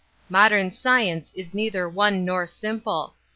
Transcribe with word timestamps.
Modern 0.29 0.71
science 0.71 1.31
is 1.35 1.53
neither 1.53 1.87
one 1.87 2.25
nor 2.25 2.47
simple. 2.47 3.13